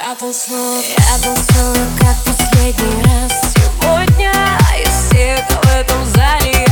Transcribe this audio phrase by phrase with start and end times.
[0.00, 4.32] Я танцую, я танцую, как последний раз Сегодня
[4.78, 6.66] из всех в этом зале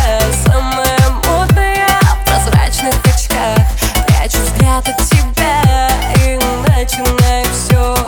[0.45, 3.59] самая модная В прозрачных очках.
[4.07, 5.91] Прячу взгляд от тебя
[6.25, 8.06] И начинаю все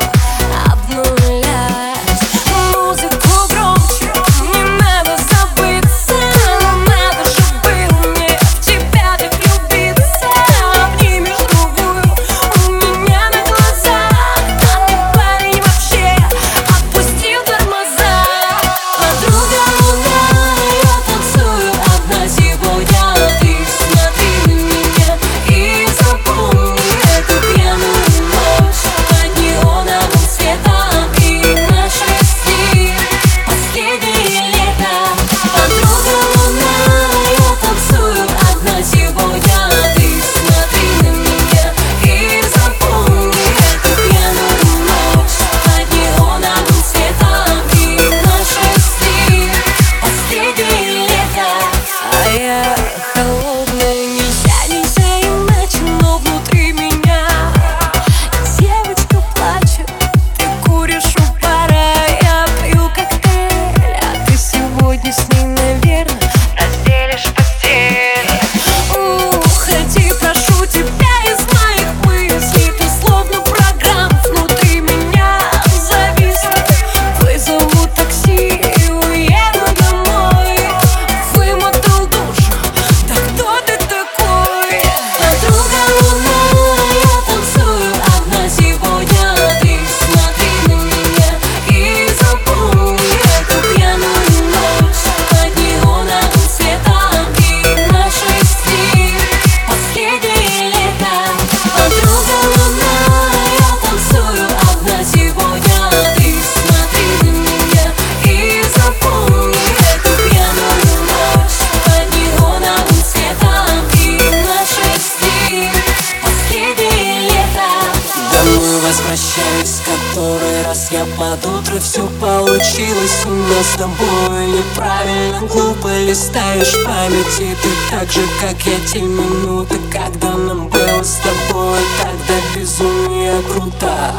[119.09, 124.47] возвращаюсь Который раз я под утро все получилось У нас с тобой.
[124.47, 131.19] Неправильно глупо Листаешь памяти ты так же, как я Те минуты, когда нам было с
[131.23, 131.81] тобой.
[131.99, 134.13] Тогда безумие круто.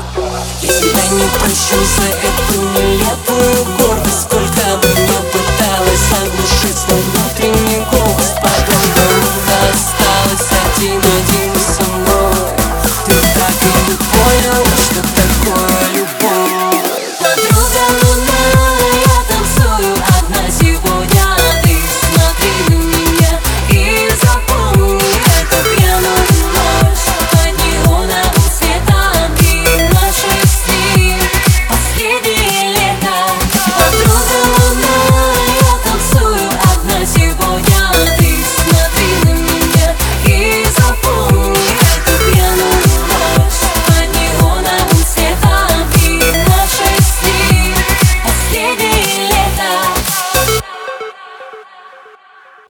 [0.61, 2.78] Я тебя не прощу за эту